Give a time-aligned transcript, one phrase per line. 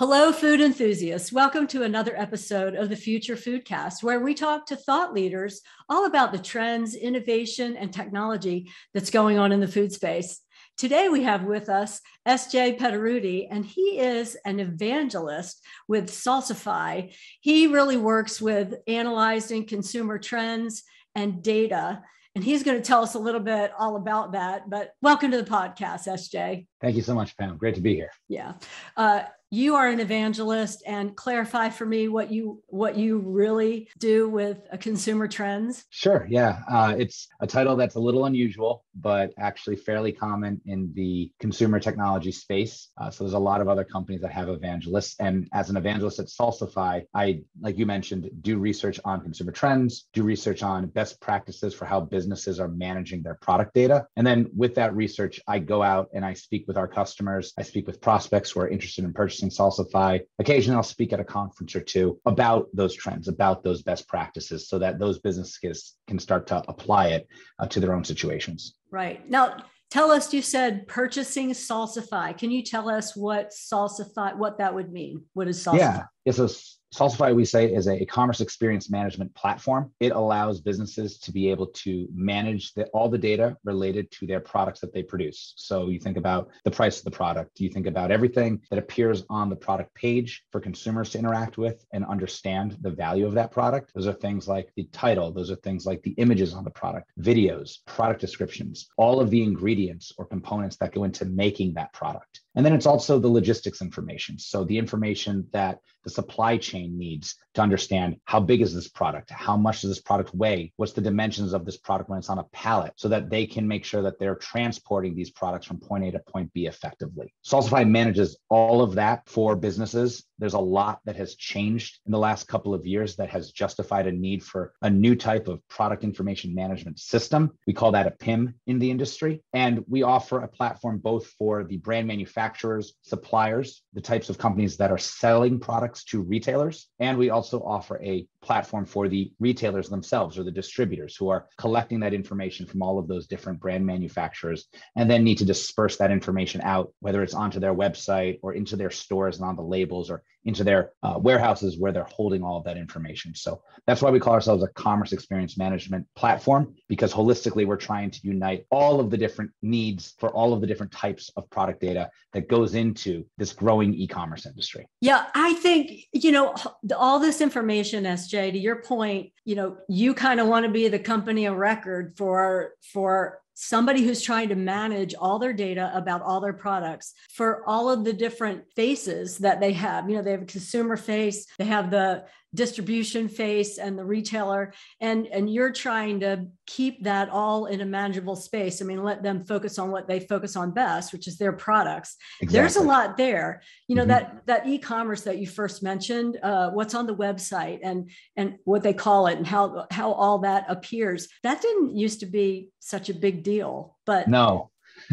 [0.00, 1.30] Hello, food enthusiasts.
[1.30, 6.06] Welcome to another episode of the Future Foodcast, where we talk to thought leaders all
[6.06, 10.40] about the trends, innovation, and technology that's going on in the food space.
[10.78, 17.14] Today, we have with us SJ Petteruti, and he is an evangelist with Salsify.
[17.42, 20.82] He really works with analyzing consumer trends
[21.14, 22.02] and data.
[22.34, 24.70] And he's going to tell us a little bit all about that.
[24.70, 26.66] But welcome to the podcast, SJ.
[26.80, 27.58] Thank you so much, Pam.
[27.58, 28.12] Great to be here.
[28.28, 28.54] Yeah.
[28.96, 34.28] Uh, you are an evangelist and clarify for me what you what you really do
[34.28, 35.84] with consumer trends.
[35.90, 36.60] Sure yeah.
[36.70, 41.80] Uh, it's a title that's a little unusual but actually fairly common in the consumer
[41.80, 42.88] technology space.
[42.96, 46.18] Uh, so there's a lot of other companies that have evangelists and as an evangelist
[46.18, 51.20] at salsify i like you mentioned do research on consumer trends do research on best
[51.20, 54.06] practices for how businesses are managing their product data.
[54.16, 57.52] And then with that research i go out and i speak with our customers.
[57.58, 60.20] I speak with prospects who are interested in purchasing Salsify.
[60.38, 64.68] Occasionally, I'll speak at a conference or two about those trends, about those best practices,
[64.68, 68.74] so that those businesses can start to apply it uh, to their own situations.
[68.90, 69.28] Right.
[69.30, 72.36] Now, tell us, you said purchasing Salsify.
[72.36, 75.24] Can you tell us what Salsify, what that would mean?
[75.32, 75.78] What is Salsify?
[75.78, 76.02] Yeah.
[76.38, 76.46] Yeah.
[76.46, 76.48] So
[76.94, 79.92] Salsify, we say, is a commerce experience management platform.
[80.00, 84.40] It allows businesses to be able to manage the, all the data related to their
[84.40, 85.54] products that they produce.
[85.56, 89.22] So you think about the price of the product, you think about everything that appears
[89.30, 93.52] on the product page for consumers to interact with and understand the value of that
[93.52, 93.92] product.
[93.94, 97.12] Those are things like the title, those are things like the images on the product,
[97.20, 102.40] videos, product descriptions, all of the ingredients or components that go into making that product.
[102.54, 104.38] And then it's also the logistics information.
[104.38, 109.30] So the information that the supply chain needs to understand how big is this product?
[109.30, 110.72] How much does this product weigh?
[110.76, 113.66] What's the dimensions of this product when it's on a pallet so that they can
[113.66, 117.32] make sure that they're transporting these products from point A to point B effectively.
[117.44, 120.24] Salsify manages all of that for businesses.
[120.38, 124.06] There's a lot that has changed in the last couple of years that has justified
[124.06, 127.50] a need for a new type of product information management system.
[127.66, 129.42] We call that a PIM in the industry.
[129.52, 132.06] And we offer a platform both for the brand
[132.40, 136.88] manufacturers, suppliers, the types of companies that are selling products to retailers.
[136.98, 141.46] And we also offer a platform for the retailers themselves or the distributors who are
[141.56, 145.96] collecting that information from all of those different brand manufacturers and then need to disperse
[145.96, 149.62] that information out, whether it's onto their website or into their stores and on the
[149.62, 153.34] labels or into their uh, warehouses where they're holding all of that information.
[153.34, 158.10] So that's why we call ourselves a commerce experience management platform because holistically we're trying
[158.10, 161.80] to unite all of the different needs for all of the different types of product
[161.80, 164.86] data that goes into this growing e-commerce industry.
[165.00, 166.54] Yeah, I think you know
[166.96, 170.88] all this information SJ to your point, you know, you kind of want to be
[170.88, 176.22] the company of record for for somebody who's trying to manage all their data about
[176.22, 180.08] all their products for all of the different faces that they have.
[180.08, 182.24] You know, they have a consumer face, they have the
[182.54, 184.72] distribution face and the retailer.
[185.00, 188.82] And and you're trying to keep that all in a manageable space.
[188.82, 192.16] I mean let them focus on what they focus on best which is their products.
[192.40, 192.58] Exactly.
[192.58, 193.62] there's a lot there.
[193.88, 194.10] You know mm-hmm.
[194.10, 198.82] that that e-commerce that you first mentioned uh, what's on the website and and what
[198.82, 203.08] they call it and how how all that appears that didn't used to be such
[203.08, 204.70] a big deal but no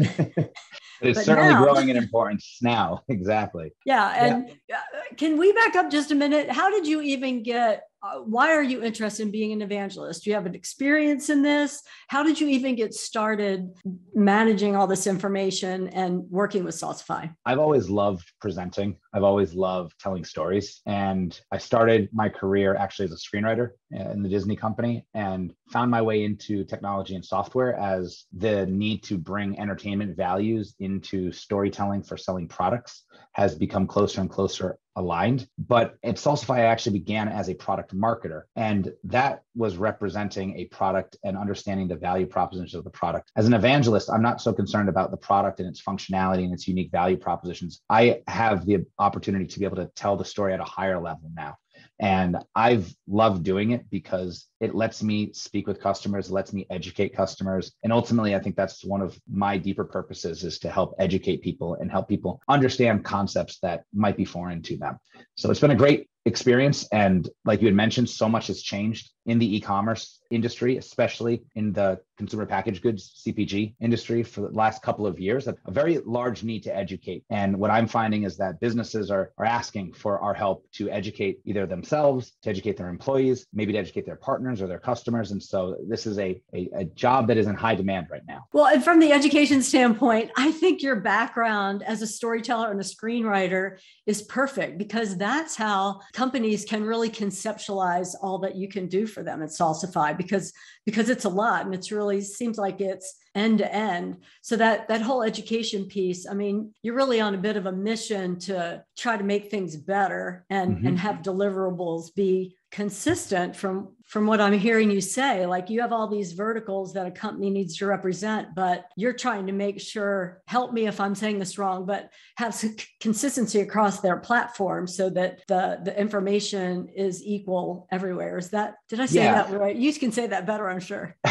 [1.00, 3.02] it's certainly now, growing in importance now.
[3.08, 3.72] Exactly.
[3.84, 4.10] Yeah.
[4.16, 4.76] And yeah.
[4.76, 6.50] Uh, can we back up just a minute?
[6.50, 10.22] How did you even get uh, why are you interested in being an evangelist?
[10.22, 11.82] Do you have an experience in this?
[12.08, 13.70] How did you even get started
[14.14, 17.34] managing all this information and working with Salsify?
[17.44, 18.96] I've always loved presenting.
[19.12, 20.80] I've always loved telling stories.
[20.86, 25.90] And I started my career actually as a screenwriter in the Disney company and found
[25.90, 32.02] my way into technology and software as the need to bring entertainment values into storytelling
[32.02, 35.48] for selling products has become closer and closer aligned.
[35.58, 40.66] But at Salsify, I actually began as a product marketer, and that was representing a
[40.66, 43.30] product and understanding the value propositions of the product.
[43.36, 46.68] As an evangelist, I'm not so concerned about the product and its functionality and its
[46.68, 47.82] unique value propositions.
[47.88, 51.30] I have the opportunity to be able to tell the story at a higher level
[51.34, 51.56] now.
[52.00, 57.14] And I've loved doing it because it lets me speak with customers, lets me educate
[57.14, 57.72] customers.
[57.82, 61.74] And ultimately, I think that's one of my deeper purposes is to help educate people
[61.74, 64.98] and help people understand concepts that might be foreign to them.
[65.36, 66.86] So it's been a great experience.
[66.92, 71.72] And like you had mentioned, so much has changed in the e-commerce industry, especially in
[71.72, 76.42] the consumer packaged goods CPG industry for the last couple of years, a very large
[76.42, 77.24] need to educate.
[77.30, 81.40] And what I'm finding is that businesses are, are asking for our help to educate
[81.44, 85.30] either themselves, to educate their employees, maybe to educate their partners or their customers.
[85.30, 88.46] And so this is a, a, a job that is in high demand right now.
[88.52, 92.84] Well, and from the education standpoint, I think your background as a storyteller and a
[92.84, 99.06] screenwriter is perfect because that's how companies can really conceptualize all that you can do
[99.06, 100.52] for them at Salsify because
[100.84, 104.88] because it's a lot and it's really seems like it's end to end so that
[104.88, 108.82] that whole education piece i mean you're really on a bit of a mission to
[108.96, 110.86] try to make things better and mm-hmm.
[110.88, 115.92] and have deliverables be consistent from from what i'm hearing you say like you have
[115.92, 120.42] all these verticals that a company needs to represent but you're trying to make sure
[120.46, 125.08] help me if i'm saying this wrong but have some consistency across their platform so
[125.08, 128.38] that the the information is equal everywhere.
[128.38, 129.42] Is that did i say yeah.
[129.42, 129.76] that right?
[129.76, 131.16] You can say that better i'm sure.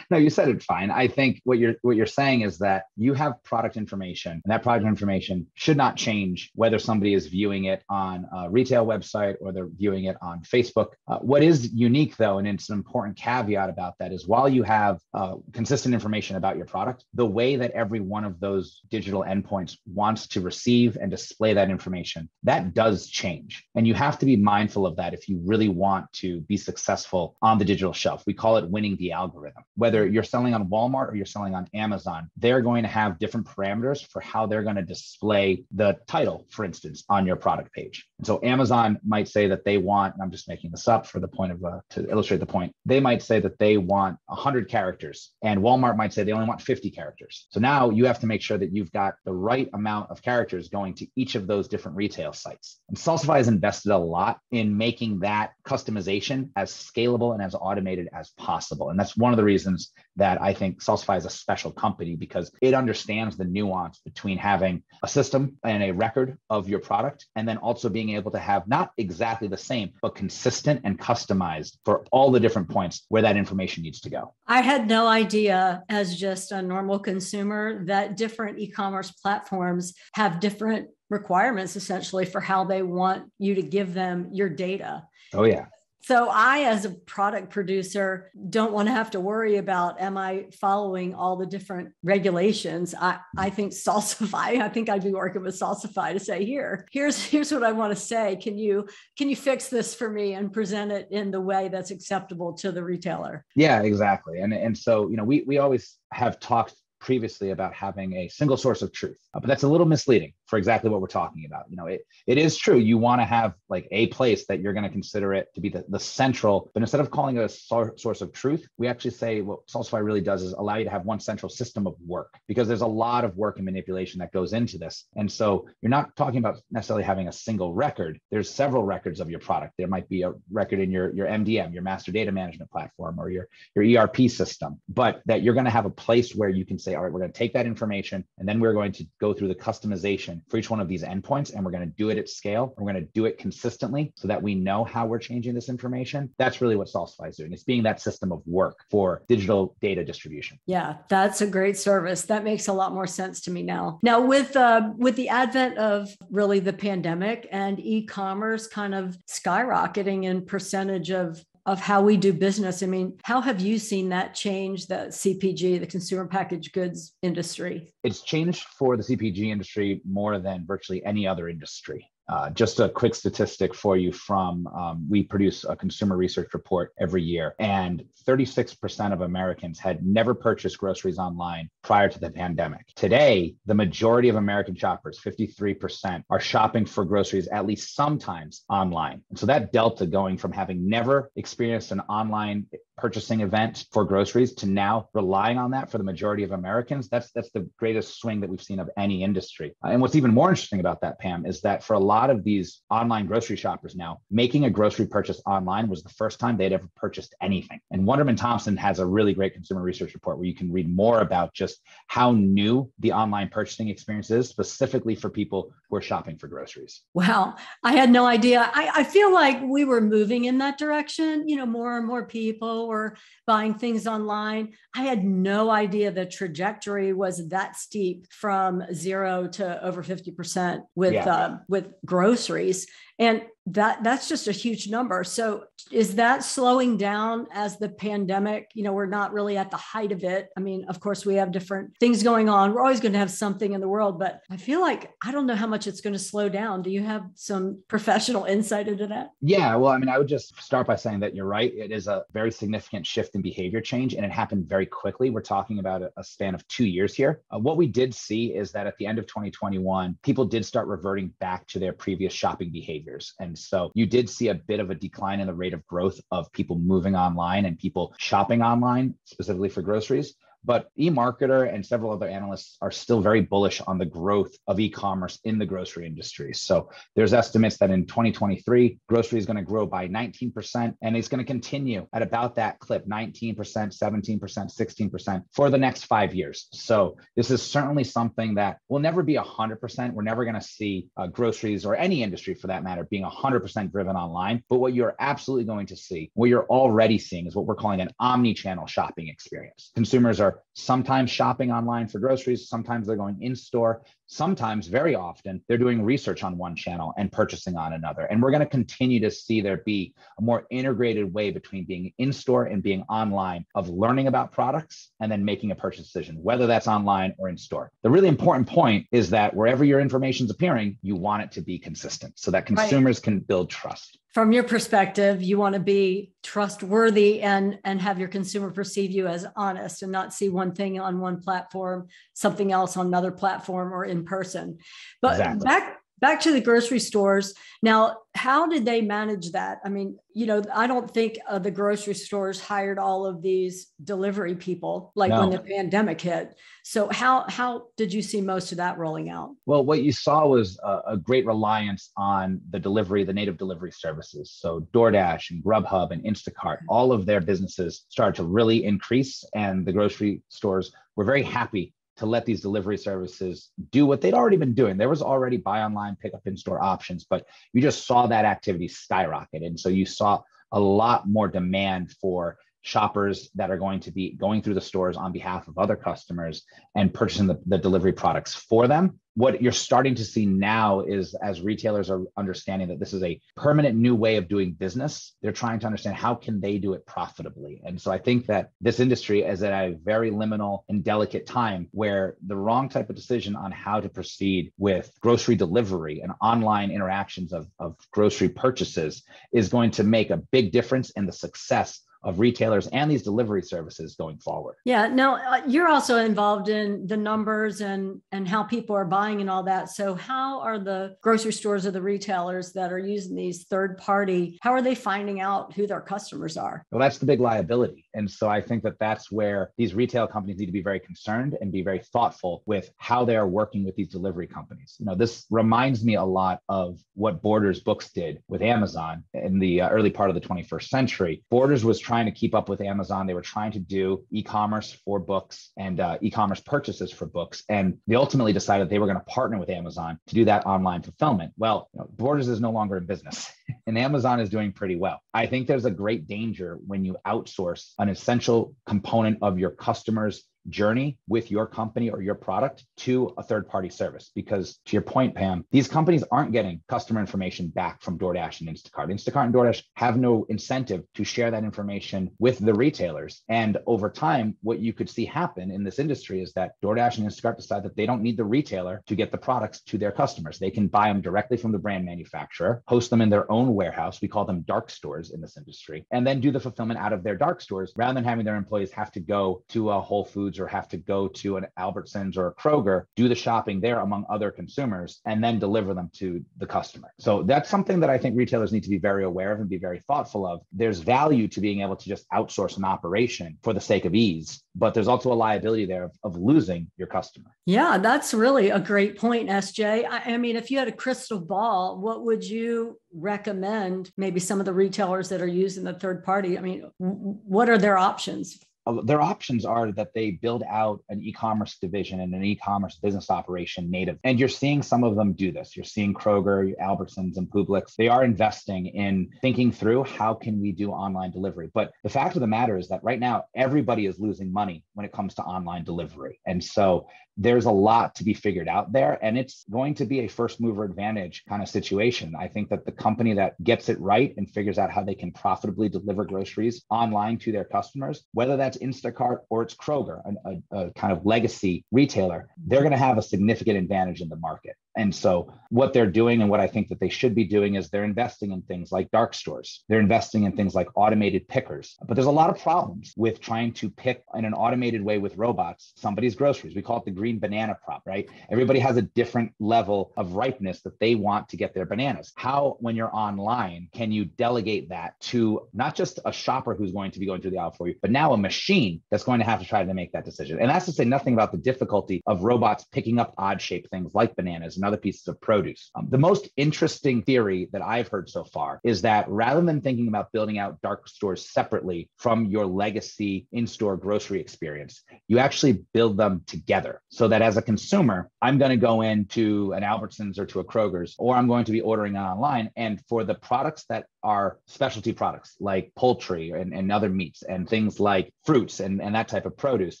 [0.10, 0.90] No you said it fine.
[0.90, 4.62] I think what you're what you're saying is that you have product information and that
[4.62, 9.52] product information should not change whether somebody is viewing it on a retail website or
[9.52, 10.88] they're viewing it on Facebook.
[11.08, 14.62] Uh, what is unique, though, and it's an important caveat about that, is while you
[14.62, 19.22] have uh, consistent information about your product, the way that every one of those digital
[19.24, 23.64] endpoints wants to receive and display that information, that does change.
[23.74, 27.36] And you have to be mindful of that if you really want to be successful
[27.42, 28.24] on the digital shelf.
[28.26, 29.62] We call it winning the algorithm.
[29.76, 33.46] Whether you're selling on Walmart or you're selling on Amazon, they're going to have different
[33.46, 38.06] parameters for how they're going to display the title, for instance, on your product page.
[38.24, 41.28] And so Amazon might say that they want, I'm just making this up for the
[41.28, 42.72] point of uh, to illustrate the point.
[42.86, 46.62] They might say that they want 100 characters, and Walmart might say they only want
[46.62, 47.48] 50 characters.
[47.50, 50.70] So now you have to make sure that you've got the right amount of characters
[50.70, 52.80] going to each of those different retail sites.
[52.88, 58.08] And Salsify has invested a lot in making that customization as scalable and as automated
[58.14, 58.88] as possible.
[58.88, 62.50] And that's one of the reasons that I think Salsify is a special company because
[62.60, 67.48] it understands the nuance between having a system and a record of your product, and
[67.48, 72.04] then also being able to have not exactly the same, but consistent and customized for
[72.12, 74.34] all the different points where that information needs to go.
[74.46, 80.40] I had no idea, as just a normal consumer, that different e commerce platforms have
[80.40, 85.02] different requirements essentially for how they want you to give them your data.
[85.32, 85.66] Oh, yeah.
[86.06, 90.48] So I, as a product producer, don't want to have to worry about am I
[90.52, 92.94] following all the different regulations.
[92.94, 97.24] I, I think Salsify, I think I'd be working with Salsify to say, here, here's
[97.24, 98.36] here's what I want to say.
[98.36, 98.86] Can you
[99.16, 102.70] can you fix this for me and present it in the way that's acceptable to
[102.70, 103.42] the retailer?
[103.56, 104.40] Yeah, exactly.
[104.40, 108.58] And and so, you know, we we always have talked previously about having a single
[108.58, 111.64] source of truth, but that's a little misleading for exactly what we're talking about.
[111.70, 112.78] You know, it, it is true.
[112.78, 115.68] You want to have like a place that you're going to consider it to be
[115.68, 119.40] the, the central, but instead of calling it a source of truth, we actually say
[119.40, 122.68] what Salsify really does is allow you to have one central system of work because
[122.68, 125.06] there's a lot of work and manipulation that goes into this.
[125.16, 128.20] And so you're not talking about necessarily having a single record.
[128.30, 129.74] There's several records of your product.
[129.78, 133.30] There might be a record in your, your MDM, your master data management platform or
[133.30, 136.78] your, your ERP system, but that you're going to have a place where you can
[136.78, 139.32] say, all right, we're going to take that information and then we're going to go
[139.32, 141.54] through the customization for each one of these endpoints.
[141.54, 142.74] And we're going to do it at scale.
[142.76, 146.30] We're going to do it consistently so that we know how we're changing this information.
[146.38, 147.52] That's really what Salsify is doing.
[147.52, 150.58] It's being that system of work for digital data distribution.
[150.66, 152.22] Yeah, that's a great service.
[152.22, 154.00] That makes a lot more sense to me now.
[154.02, 160.24] Now, with uh, with the advent of really the pandemic and e-commerce kind of skyrocketing
[160.24, 162.82] in percentage of of how we do business.
[162.82, 167.94] I mean, how have you seen that change the CPG, the consumer packaged goods industry?
[168.02, 172.10] It's changed for the CPG industry more than virtually any other industry.
[172.28, 176.92] Uh, just a quick statistic for you from um, we produce a consumer research report
[176.98, 182.86] every year, and 36% of Americans had never purchased groceries online prior to the pandemic.
[182.96, 189.22] Today, the majority of American shoppers, 53%, are shopping for groceries at least sometimes online.
[189.28, 194.54] And so that delta going from having never experienced an online purchasing event for groceries
[194.54, 198.40] to now relying on that for the majority of Americans, that's that's the greatest swing
[198.40, 199.74] that we've seen of any industry.
[199.84, 202.44] Uh, and what's even more interesting about that, Pam, is that for a lot of
[202.44, 206.72] these online grocery shoppers now, making a grocery purchase online was the first time they'd
[206.72, 207.80] ever purchased anything.
[207.90, 211.20] And Wunderman Thompson has a really great consumer research report where you can read more
[211.20, 216.38] about just how new the online purchasing experience is, specifically for people who are shopping
[216.38, 217.02] for groceries.
[217.14, 218.70] Wow, I had no idea.
[218.72, 221.48] I, I feel like we were moving in that direction.
[221.48, 224.74] You know, more and more people or buying things online.
[224.94, 231.14] I had no idea the trajectory was that steep from zero to over 50% with,
[231.14, 231.34] yeah.
[231.34, 232.86] uh, with groceries.
[233.18, 235.24] And that that's just a huge number.
[235.24, 238.70] So is that slowing down as the pandemic?
[238.74, 240.48] You know, we're not really at the height of it.
[240.56, 242.74] I mean, of course, we have different things going on.
[242.74, 245.46] We're always going to have something in the world, but I feel like I don't
[245.46, 246.82] know how much it's going to slow down.
[246.82, 249.30] Do you have some professional insight into that?
[249.40, 251.72] Yeah, well, I mean, I would just start by saying that you're right.
[251.74, 255.30] It is a very significant shift in behavior change, and it happened very quickly.
[255.30, 257.42] We're talking about a, span of two years here.
[257.54, 260.88] Uh, what we did see is that at the end of 2021, people did start
[260.88, 263.34] reverting back to their previous shopping behaviors.
[263.38, 266.20] And so you did see a bit of a decline in the rate of growth
[266.30, 270.34] of people moving online and people shopping online, specifically for groceries.
[270.64, 275.38] But eMarketer and several other analysts are still very bullish on the growth of e-commerce
[275.44, 276.54] in the grocery industry.
[276.54, 281.28] So there's estimates that in 2023, grocery is going to grow by 19%, and it's
[281.28, 286.68] going to continue at about that clip, 19%, 17%, 16% for the next five years.
[286.72, 290.12] So this is certainly something that will never be 100%.
[290.12, 293.92] We're never going to see uh, groceries or any industry for that matter being 100%
[293.92, 294.62] driven online.
[294.68, 298.00] But what you're absolutely going to see, what you're already seeing is what we're calling
[298.00, 299.90] an omni-channel shopping experience.
[299.94, 305.62] Consumers are sometimes shopping online for groceries, sometimes they're going in store, sometimes, very often,
[305.68, 308.22] they're doing research on one channel and purchasing on another.
[308.22, 312.12] And we're going to continue to see there be a more integrated way between being
[312.18, 316.36] in store and being online of learning about products and then making a purchase decision,
[316.42, 317.90] whether that's online or in store.
[318.02, 321.60] The really important point is that wherever your information is appearing, you want it to
[321.60, 323.24] be consistent so that consumers right.
[323.24, 328.28] can build trust from your perspective you want to be trustworthy and and have your
[328.28, 332.96] consumer perceive you as honest and not see one thing on one platform something else
[332.96, 334.76] on another platform or in person
[335.22, 335.64] but exactly.
[335.64, 337.54] back back to the grocery stores.
[337.82, 339.80] Now how did they manage that?
[339.84, 343.92] I mean you know i don't think uh, the grocery stores hired all of these
[344.02, 345.40] delivery people like no.
[345.40, 346.56] when the pandemic hit.
[346.82, 349.54] So how how did you see most of that rolling out?
[349.64, 353.92] Well what you saw was a, a great reliance on the delivery the native delivery
[353.92, 354.54] services.
[354.58, 359.86] So doordash and grubhub and instacart all of their businesses started to really increase and
[359.86, 364.56] the grocery stores were very happy to let these delivery services do what they'd already
[364.56, 364.96] been doing.
[364.96, 368.44] There was already buy online, pick up in store options, but you just saw that
[368.44, 369.62] activity skyrocket.
[369.62, 370.42] And so you saw
[370.72, 375.16] a lot more demand for shoppers that are going to be going through the stores
[375.16, 376.62] on behalf of other customers
[376.94, 381.34] and purchasing the, the delivery products for them what you're starting to see now is
[381.34, 385.52] as retailers are understanding that this is a permanent new way of doing business they're
[385.52, 387.82] trying to understand how can they do it profitably.
[387.84, 391.88] And so i think that this industry is at a very liminal and delicate time
[391.90, 396.90] where the wrong type of decision on how to proceed with grocery delivery and online
[396.90, 399.22] interactions of, of grocery purchases
[399.52, 403.62] is going to make a big difference in the success of retailers and these delivery
[403.62, 404.76] services going forward.
[404.84, 405.06] Yeah.
[405.08, 409.50] Now uh, you're also involved in the numbers and and how people are buying and
[409.50, 409.90] all that.
[409.90, 414.58] So how are the grocery stores or the retailers that are using these third party?
[414.62, 416.84] How are they finding out who their customers are?
[416.90, 420.58] Well, that's the big liability, and so I think that that's where these retail companies
[420.58, 423.94] need to be very concerned and be very thoughtful with how they are working with
[423.96, 424.96] these delivery companies.
[424.98, 429.58] You know, this reminds me a lot of what Borders Books did with Amazon in
[429.58, 431.44] the uh, early part of the 21st century.
[431.50, 433.26] Borders was trying trying to keep up with Amazon.
[433.26, 437.98] They were trying to do e-commerce for books and uh, e-commerce purchases for books, and
[438.06, 441.52] they ultimately decided they were going to partner with Amazon to do that online fulfillment.
[441.56, 443.50] Well, you know, Borders is no longer in business,
[443.88, 445.20] and Amazon is doing pretty well.
[445.34, 450.44] I think there's a great danger when you outsource an essential component of your customers'
[450.68, 454.30] journey with your company or your product to a third party service.
[454.34, 458.68] Because to your point, Pam, these companies aren't getting customer information back from DoorDash and
[458.68, 459.10] Instacart.
[459.10, 463.42] Instacart and DoorDash have no incentive to share that information with the retailers.
[463.48, 467.28] And over time, what you could see happen in this industry is that DoorDash and
[467.28, 470.58] Instacart decide that they don't need the retailer to get the products to their customers.
[470.58, 474.20] They can buy them directly from the brand manufacturer, host them in their own warehouse.
[474.20, 477.22] We call them dark stores in this industry, and then do the fulfillment out of
[477.22, 480.53] their dark stores rather than having their employees have to go to a Whole Foods
[480.54, 484.00] Foods or have to go to an Albertsons or a Kroger, do the shopping there
[484.00, 487.10] among other consumers, and then deliver them to the customer.
[487.18, 489.78] So that's something that I think retailers need to be very aware of and be
[489.78, 490.60] very thoughtful of.
[490.72, 494.62] There's value to being able to just outsource an operation for the sake of ease,
[494.74, 497.50] but there's also a liability there of, of losing your customer.
[497.66, 500.06] Yeah, that's really a great point, SJ.
[500.08, 504.60] I, I mean, if you had a crystal ball, what would you recommend maybe some
[504.60, 506.58] of the retailers that are using the third party?
[506.58, 508.58] I mean, what are their options?
[509.04, 513.90] Their options are that they build out an e-commerce division and an e-commerce business operation
[513.90, 514.18] native.
[514.24, 515.76] And you're seeing some of them do this.
[515.76, 517.96] You're seeing Kroger, Albertsons, and Publix.
[517.96, 521.70] They are investing in thinking through how can we do online delivery.
[521.72, 525.06] But the fact of the matter is that right now everybody is losing money when
[525.06, 526.40] it comes to online delivery.
[526.46, 530.20] And so there's a lot to be figured out there and it's going to be
[530.20, 532.34] a first mover advantage kind of situation.
[532.38, 535.32] I think that the company that gets it right and figures out how they can
[535.32, 540.86] profitably deliver groceries online to their customers whether that's instacart or it's kroger a, a,
[540.86, 544.76] a kind of legacy retailer they're going to have a significant advantage in the market
[544.96, 547.90] and so what they're doing and what I think that they should be doing is
[547.90, 549.82] they're investing in things like dark stores.
[549.88, 551.96] They're investing in things like automated pickers.
[552.06, 555.36] But there's a lot of problems with trying to pick in an automated way with
[555.36, 556.76] robots somebody's groceries.
[556.76, 558.28] We call it the green banana prop, right?
[558.50, 562.32] Everybody has a different level of ripeness that they want to get their bananas.
[562.36, 567.10] How, when you're online, can you delegate that to not just a shopper who's going
[567.10, 569.44] to be going through the aisle for you, but now a machine that's going to
[569.44, 570.60] have to try to make that decision?
[570.60, 574.14] And that's to say nothing about the difficulty of robots picking up odd shaped things
[574.14, 575.90] like bananas and other pieces of produce.
[575.94, 580.08] Um, the most interesting theory that I've heard so far is that rather than thinking
[580.08, 585.84] about building out dark stores separately from your legacy in store grocery experience, you actually
[585.94, 590.38] build them together so that as a consumer, I'm going to go into an Albertsons
[590.38, 592.70] or to a Kroger's, or I'm going to be ordering online.
[592.76, 597.68] And for the products that are specialty products like poultry and, and other meats and
[597.68, 600.00] things like fruits and, and that type of produce,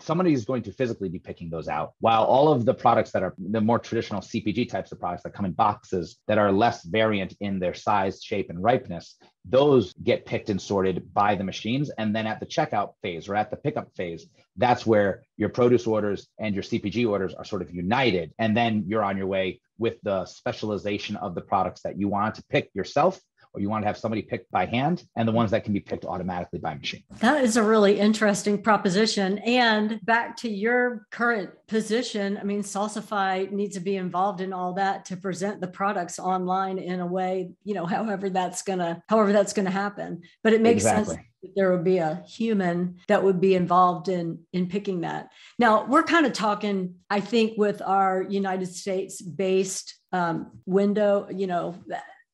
[0.00, 1.94] somebody is going to physically be picking those out.
[2.00, 5.32] While all of the products that are the more traditional CPG types of products that
[5.32, 10.26] come in boxes that are less variant in their size, shape, and ripeness, those get
[10.26, 11.90] picked and sorted by the machines.
[11.96, 15.86] And then at the checkout phase or at the pickup phase, that's where your produce
[15.86, 18.32] orders and your CPG orders are sort of united.
[18.38, 22.34] And then you're on your way with the specialization of the products that you want
[22.34, 23.18] to pick yourself
[23.52, 25.80] or you want to have somebody picked by hand and the ones that can be
[25.80, 27.02] picked automatically by machine.
[27.18, 29.38] That is a really interesting proposition.
[29.38, 34.74] And back to your current position, I mean, Salsify needs to be involved in all
[34.74, 39.32] that to present the products online in a way, you know, however that's gonna, however
[39.32, 40.22] that's gonna happen.
[40.42, 41.16] But it makes exactly.
[41.16, 41.26] sense
[41.56, 46.02] there would be a human that would be involved in in picking that now we're
[46.02, 51.74] kind of talking i think with our united states based um, window you know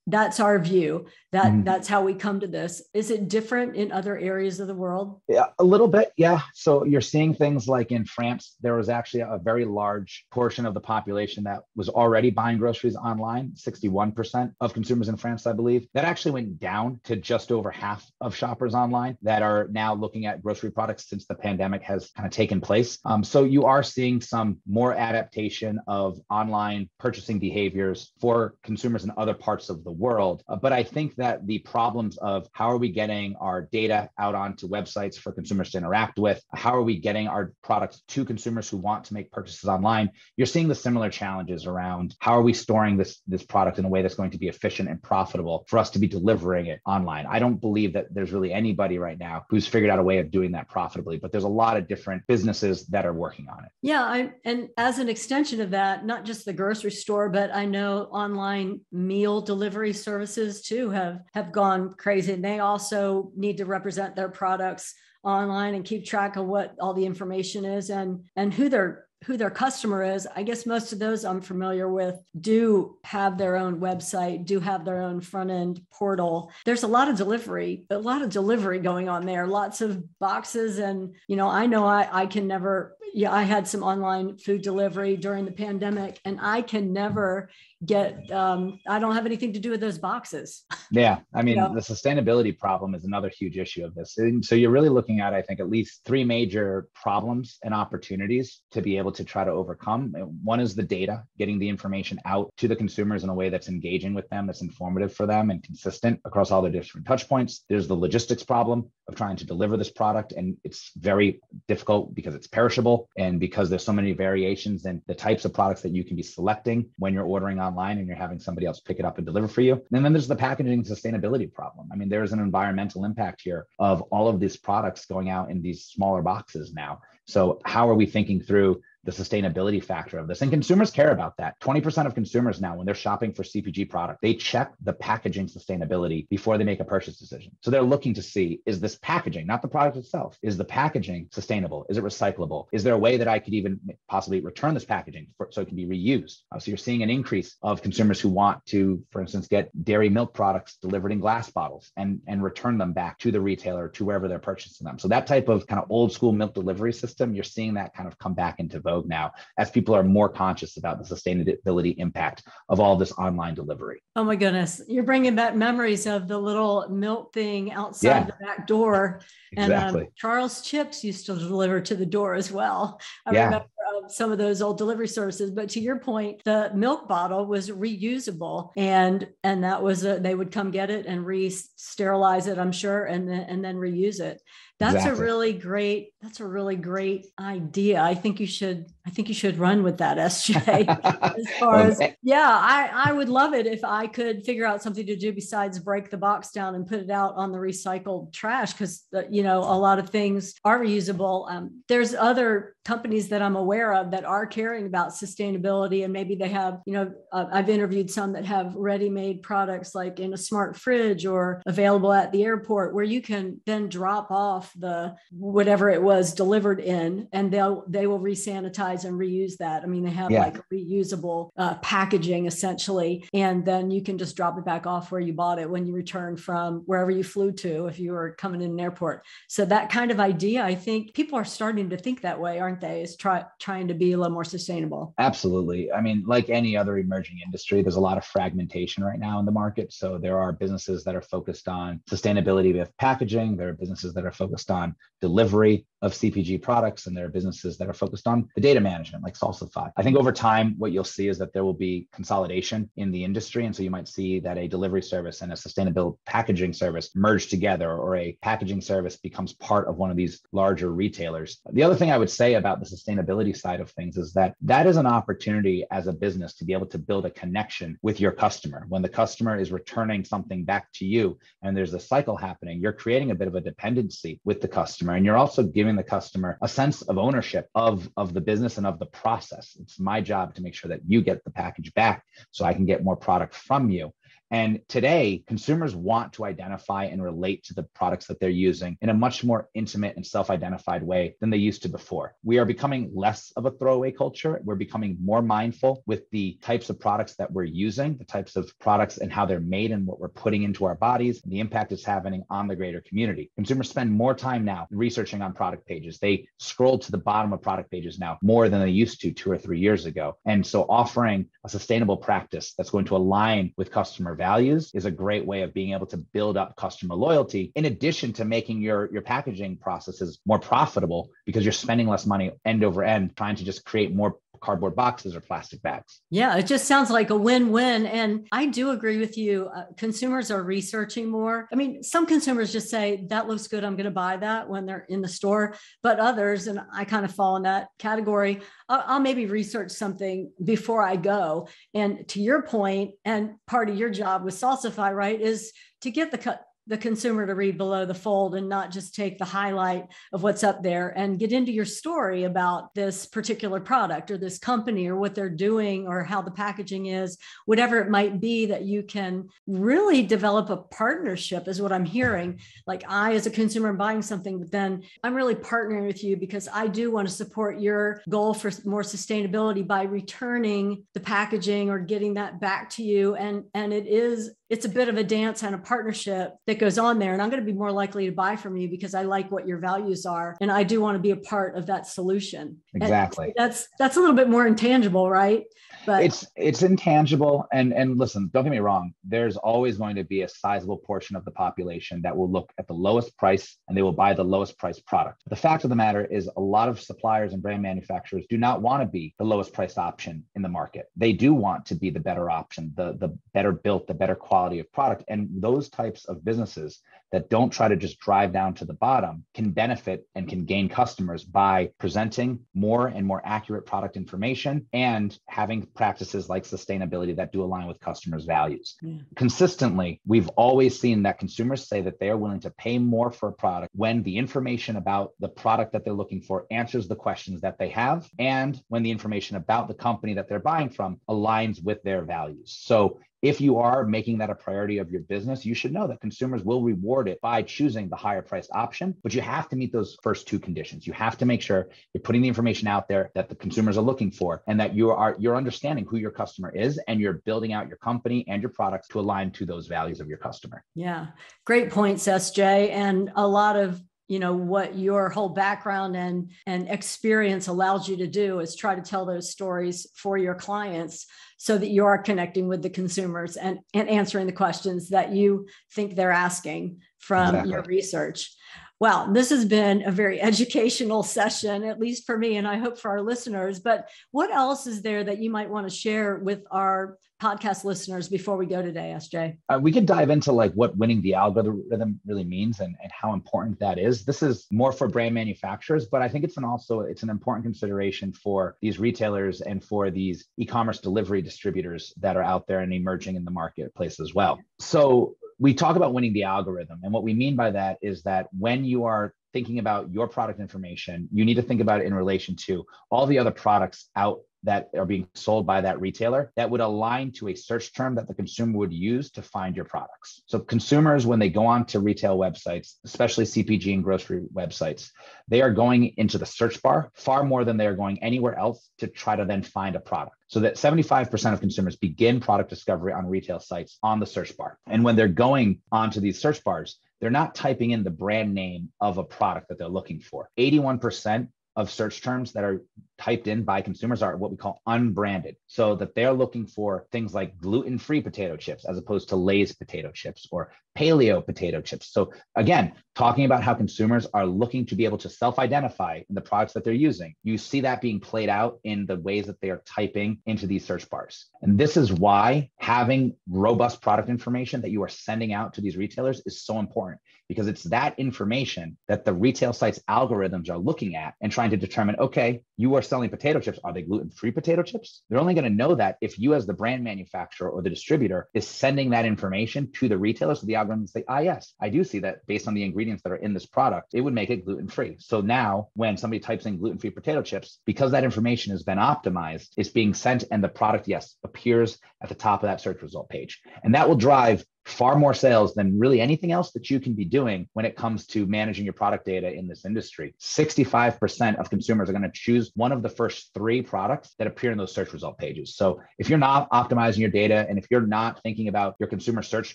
[0.07, 1.07] that's our view.
[1.33, 1.65] That mm-hmm.
[1.65, 2.83] that's how we come to this.
[2.95, 5.21] Is it different in other areas of the world?
[5.29, 6.41] Yeah a little bit yeah.
[6.55, 10.75] So you're seeing things like in france there was actually a very large portion of
[10.75, 15.87] the population that was already buying groceries online 61% of consumers in france i believe.
[15.95, 20.27] That actually went down to just over half of shoppers online that are now looking
[20.27, 22.99] at grocery products since the pandemic has kind of taken place.
[23.05, 29.13] Um, so you are seeing some more adaptation of online purchasing behaviors for consumers in
[29.17, 30.43] other parts of the world.
[30.49, 34.35] Uh, but I think that the problems of how are we getting our data out
[34.35, 36.43] onto websites for consumers to interact with?
[36.55, 40.11] How are we getting our products to consumers who want to make purchases online?
[40.37, 43.89] You're seeing the similar challenges around how are we storing this, this product in a
[43.89, 47.27] way that's going to be efficient and profitable for us to be delivering it online.
[47.27, 50.31] I don't believe that there's really anybody right now who's figured out a way of
[50.31, 53.71] doing that profitably, but there's a lot of different businesses that are working on it.
[53.83, 54.03] Yeah.
[54.03, 58.09] I, and as an extension of that, not just the grocery store, but I know
[58.11, 62.33] online meal delivery delivery services too have have gone crazy.
[62.33, 66.95] And they also need to represent their products online and keep track of what all
[66.95, 70.27] the information is and and who their who their customer is.
[70.37, 74.85] I guess most of those i'm familiar with do have their own website do have
[74.85, 76.51] their own front end portal.
[76.65, 80.79] There's a lot of delivery a lot of delivery going on there lots of boxes.
[80.79, 84.63] And you know i know i, I can never yeah i had some online food
[84.63, 87.49] delivery during the pandemic and i can never
[87.85, 90.65] get um, i don't have anything to do with those boxes.
[90.91, 91.75] Yeah i mean you know?
[91.75, 94.17] the sustainability problem is another huge issue of this.
[94.19, 98.63] And so you're really looking at i think at least three major problems and opportunities
[98.71, 100.13] to be able to try to overcome.
[100.43, 103.69] One is the data getting the information out to the consumers in a way that's
[103.69, 107.65] engaging with them that's informative for them and consistent across all their different touch points.
[107.69, 112.35] There's the logistics problem of trying to deliver this product and it's very difficult because
[112.35, 116.05] it's perishable and because there's so many variations in the types of products that you
[116.05, 119.19] can be selecting when you're ordering online and you're having somebody else pick it up
[119.19, 119.83] and deliver for you.
[119.93, 121.89] And then there's the packaging sustainability problem.
[121.93, 125.61] I mean, there's an environmental impact here of all of these products going out in
[125.61, 127.01] these smaller boxes now.
[127.27, 130.43] So how are we thinking through the sustainability factor of this.
[130.43, 131.59] And consumers care about that.
[131.61, 136.29] 20% of consumers now, when they're shopping for CPG product, they check the packaging sustainability
[136.29, 137.57] before they make a purchase decision.
[137.63, 141.29] So they're looking to see is this packaging, not the product itself, is the packaging
[141.31, 141.87] sustainable?
[141.89, 142.67] Is it recyclable?
[142.73, 145.69] Is there a way that I could even possibly return this packaging for, so it
[145.69, 146.41] can be reused?
[146.53, 150.09] Uh, so you're seeing an increase of consumers who want to, for instance, get dairy
[150.09, 154.05] milk products delivered in glass bottles and, and return them back to the retailer, to
[154.05, 154.99] wherever they're purchasing them.
[154.99, 158.09] So that type of kind of old school milk delivery system, you're seeing that kind
[158.09, 162.45] of come back into vogue now as people are more conscious about the sustainability impact
[162.69, 164.03] of all this online delivery.
[164.15, 164.81] Oh my goodness.
[164.89, 168.25] You're bringing back memories of the little milk thing outside yeah.
[168.25, 169.21] the back door.
[169.57, 173.01] And um, um, Charles Chips used to deliver to the door as well.
[173.27, 173.45] I yeah.
[173.45, 175.51] remember um, some of those old delivery services.
[175.51, 180.35] But to your point, the milk bottle was reusable, and and that was a, they
[180.35, 184.43] would come get it and re-sterilize it, I'm sure, and then and then reuse it
[184.79, 185.19] that's exactly.
[185.19, 189.35] a really great that's a really great idea i think you should i think you
[189.35, 190.57] should run with that sj
[191.39, 195.07] as far as yeah i i would love it if i could figure out something
[195.07, 198.73] to do besides break the box down and put it out on the recycled trash
[198.73, 201.51] because uh, you know a lot of things are reusable.
[201.51, 206.37] Um, there's other companies that i'm aware of that are caring about sustainability and maybe
[206.37, 210.37] they have you know uh, i've interviewed some that have ready-made products like in a
[210.37, 215.15] smart fridge or available at the airport where you can then drop off off the
[215.31, 219.83] whatever it was delivered in and they'll they will resanitize and reuse that.
[219.83, 220.45] I mean they have yeah.
[220.45, 225.21] like reusable uh, packaging essentially and then you can just drop it back off where
[225.21, 228.61] you bought it when you return from wherever you flew to if you were coming
[228.61, 229.25] in an airport.
[229.49, 232.81] So that kind of idea i think people are starting to think that way aren't
[232.81, 233.03] they?
[233.03, 235.15] Is try, trying to be a little more sustainable.
[235.19, 235.93] Absolutely.
[235.93, 239.47] I mean like any other emerging industry there's a lot of fragmentation right now in
[239.47, 239.93] the market.
[239.93, 243.57] So there are businesses that are focused on sustainability with packaging.
[243.57, 247.31] There are businesses that are focused focused on delivery of CPG products, and there are
[247.31, 249.91] businesses that are focused on the data management, like Salsify.
[249.97, 253.25] I think over time, what you'll see is that there will be consolidation in the
[253.25, 253.65] industry.
[253.67, 257.49] And so you might see that a delivery service and a sustainable packaging service merge
[257.49, 261.61] together, or a packaging service becomes part of one of these larger retailers.
[261.73, 264.87] The other thing I would say about the sustainability side of things is that that
[264.87, 268.33] is an opportunity as a business to be able to build a connection with your
[268.33, 268.85] customer.
[268.89, 272.93] When the customer is returning something back to you and there's a cycle happening, you're
[272.93, 275.15] creating a bit of a dependency with the customer.
[275.15, 278.87] And you're also giving the customer a sense of ownership of, of the business and
[278.87, 279.77] of the process.
[279.81, 282.87] It's my job to make sure that you get the package back so I can
[282.87, 284.13] get more product from you.
[284.51, 289.09] And today, consumers want to identify and relate to the products that they're using in
[289.09, 292.35] a much more intimate and self identified way than they used to before.
[292.45, 294.61] We are becoming less of a throwaway culture.
[294.65, 298.73] We're becoming more mindful with the types of products that we're using, the types of
[298.79, 301.93] products and how they're made and what we're putting into our bodies, and the impact
[301.93, 303.51] it's having on the greater community.
[303.57, 306.19] Consumers spend more time now researching on product pages.
[306.19, 309.51] They scroll to the bottom of product pages now more than they used to two
[309.51, 310.37] or three years ago.
[310.45, 315.11] And so offering a sustainable practice that's going to align with customer values is a
[315.11, 319.11] great way of being able to build up customer loyalty in addition to making your
[319.13, 323.65] your packaging processes more profitable because you're spending less money end over end trying to
[323.65, 326.21] just create more cardboard boxes or plastic bags.
[326.31, 328.07] Yeah, it just sounds like a win win.
[328.07, 329.69] And I do agree with you.
[329.75, 331.69] Uh, consumers are researching more.
[331.73, 333.85] I mean, some consumers just say, that looks good.
[333.85, 335.77] I'm going to buy that when they're in the store.
[336.03, 340.51] But others, and I kind of fall in that category, I'll, I'll maybe research something
[340.63, 341.69] before I go.
[341.95, 346.31] And to your point, and part of your job with Salsify, right, is to get
[346.31, 350.43] the the consumer to read below the fold and not just take the highlight of
[350.43, 355.09] what's up there and get into your story about this particular product or this company
[355.09, 359.03] or what they're doing or how the packaging is, whatever it might be that you
[359.03, 362.61] can really develop a partnership, is what I'm hearing.
[362.87, 366.37] Like I, as a consumer, am buying something, but then I'm really partnering with you
[366.37, 371.91] because I do want to support your goal for more sustainability by returning the packaging
[371.91, 373.35] or getting that back to you.
[373.35, 376.99] And, and it is it's a bit of a dance and a partnership that goes
[376.99, 377.33] on there.
[377.33, 379.67] And I'm going to be more likely to buy from you because I like what
[379.67, 380.57] your values are.
[380.61, 382.79] And I do want to be a part of that solution.
[382.95, 383.47] Exactly.
[383.47, 385.65] And that's that's a little bit more intangible, right?
[386.05, 387.67] But it's it's intangible.
[387.73, 391.37] And and listen, don't get me wrong, there's always going to be a sizable portion
[391.37, 394.45] of the population that will look at the lowest price and they will buy the
[394.45, 395.43] lowest price product.
[395.47, 398.83] The fact of the matter is a lot of suppliers and brand manufacturers do not
[398.83, 401.07] want to be the lowest priced option in the market.
[401.17, 404.56] They do want to be the better option, the, the better built, the better quality
[404.57, 405.23] quality of product.
[405.29, 409.45] And those types of businesses that don't try to just drive down to the bottom
[409.53, 415.39] can benefit and can gain customers by presenting more and more accurate product information and
[415.47, 418.97] having practices like sustainability that do align with customers' values.
[419.03, 419.19] Yeah.
[419.35, 423.49] Consistently, we've always seen that consumers say that they are willing to pay more for
[423.51, 427.61] a product when the information about the product that they're looking for answers the questions
[427.61, 431.83] that they have, and when the information about the company that they're buying from aligns
[431.83, 432.75] with their values.
[432.81, 436.21] So if you are making that a priority of your business, you should know that
[436.21, 439.15] consumers will reward it by choosing the higher priced option.
[439.23, 441.07] But you have to meet those first two conditions.
[441.07, 444.03] You have to make sure you're putting the information out there that the consumers are
[444.03, 447.73] looking for and that you are you're understanding who your customer is and you're building
[447.73, 450.85] out your company and your products to align to those values of your customer.
[450.95, 451.29] Yeah.
[451.65, 452.91] Great points, SJ.
[452.91, 458.17] And a lot of you know what your whole background and and experience allows you
[458.17, 461.27] to do is try to tell those stories for your clients
[461.59, 465.67] so that you are connecting with the consumers and and answering the questions that you
[465.93, 467.73] think they're asking from exactly.
[467.73, 468.51] your research
[468.99, 472.99] Wow, this has been a very educational session, at least for me, and I hope
[472.99, 473.81] for our listeners.
[473.81, 478.29] But what else is there that you might want to share with our podcast listeners
[478.29, 479.59] before we go today, SJ?
[479.69, 483.35] Uh, we could dive into like what winning the algorithm really means and, and how
[483.35, 484.25] important that is.
[484.25, 487.65] This is more for brand manufacturers, but I think it's an also it's an important
[487.65, 492.93] consideration for these retailers and for these e-commerce delivery distributors that are out there and
[492.93, 494.59] emerging in the marketplace as well.
[494.79, 497.01] So we talk about winning the algorithm.
[497.03, 500.61] And what we mean by that is that when you are thinking about your product
[500.61, 504.41] information, you need to think about it in relation to all the other products out
[504.67, 508.29] that are being sold by that retailer that would align to a search term that
[508.29, 510.43] the consumer would use to find your products.
[510.47, 515.11] So consumers, when they go on to retail websites, especially CPG and grocery websites,
[515.49, 518.91] they are going into the search bar far more than they are going anywhere else
[518.99, 520.37] to try to then find a product.
[520.49, 524.79] So that 75% of consumers begin product discovery on retail sites on the search bar.
[524.87, 528.91] And when they're going onto these search bars, they're not typing in the brand name
[529.01, 530.51] of a product that they're looking for.
[530.59, 532.83] 81% of search terms that are
[533.19, 535.57] typed in by consumers are what we call unbranded.
[535.67, 539.75] So that they're looking for things like gluten free potato chips as opposed to Lay's
[539.75, 542.13] potato chips or paleo potato chips.
[542.13, 546.35] So, again, talking about how consumers are looking to be able to self identify in
[546.35, 549.61] the products that they're using, you see that being played out in the ways that
[549.61, 551.47] they are typing into these search bars.
[551.63, 555.97] And this is why having robust product information that you are sending out to these
[555.97, 561.15] retailers is so important because it's that information that the retail sites algorithms are looking
[561.17, 563.79] at and trying to determine okay, you are selling potato chips.
[563.85, 565.23] Are they gluten free potato chips?
[565.29, 568.49] They're only going to know that if you, as the brand manufacturer or the distributor,
[568.55, 570.55] is sending that information to the retailer.
[570.55, 573.33] So the algorithm say, ah, yes, I do see that based on the ingredients that
[573.33, 575.17] are in this product, it would make it gluten free.
[575.19, 578.99] So now when somebody types in gluten free potato chips, because that information has been
[578.99, 583.03] optimized, it's being sent and the product, yes, appears at the top of that search
[583.03, 583.61] result page.
[583.83, 587.25] And that will drive far more sales than really anything else that you can be
[587.25, 590.35] doing when it comes to managing your product data in this industry.
[590.41, 594.71] 65% of consumers are going to choose one of the first three products that appear
[594.71, 595.75] in those search result pages.
[595.75, 599.43] So if you're not optimizing your data and if you're not thinking about your consumer
[599.43, 599.75] search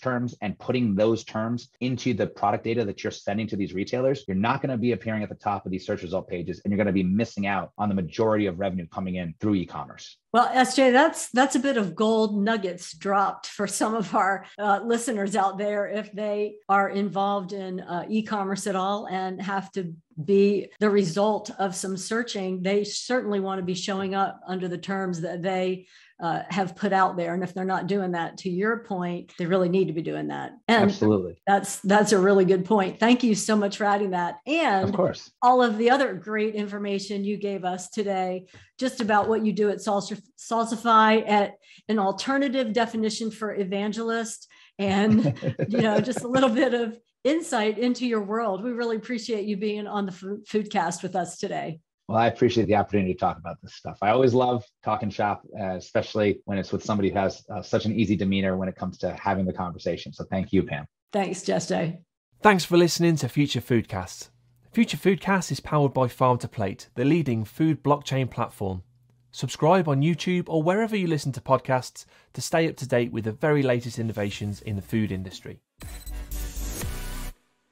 [0.00, 4.24] terms and putting those terms into the product data that you're sending to these retailers,
[4.26, 6.72] you're not going to be appearing at the top of these search result pages and
[6.72, 10.16] you're going to be missing out on the majority of revenue coming in through e-commerce.
[10.32, 14.80] Well, SJ, that's that's a bit of gold nuggets dropped for some of our uh,
[14.82, 19.92] listeners out there if they are involved in uh, e-commerce at all and have to
[20.24, 22.62] be the result of some searching.
[22.62, 25.86] They certainly want to be showing up under the terms that they
[26.22, 27.34] uh, have put out there.
[27.34, 30.28] And if they're not doing that, to your point, they really need to be doing
[30.28, 30.52] that.
[30.68, 31.34] And Absolutely.
[31.46, 33.00] That's that's a really good point.
[33.00, 34.36] Thank you so much for adding that.
[34.46, 38.46] And of course, all of the other great information you gave us today,
[38.78, 41.54] just about what you do at Salsify at
[41.88, 44.48] an alternative definition for evangelist
[44.78, 45.24] and
[45.68, 48.62] you know just a little bit of insight into your world.
[48.62, 51.80] We really appreciate you being on the Foodcast with us today.
[52.08, 53.98] Well, I appreciate the opportunity to talk about this stuff.
[54.02, 57.84] I always love talking shop, uh, especially when it's with somebody who has uh, such
[57.84, 60.12] an easy demeanor when it comes to having the conversation.
[60.12, 60.84] So thank you, Pam.
[61.12, 61.98] Thanks, Jesse.
[62.42, 64.30] Thanks for listening to Future Foodcast.
[64.72, 68.82] Future Foodcast is powered by Farm to Plate, the leading food blockchain platform.
[69.30, 72.04] Subscribe on YouTube or wherever you listen to podcasts
[72.34, 75.60] to stay up to date with the very latest innovations in the food industry.